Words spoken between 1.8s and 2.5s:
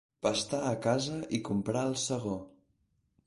el segó.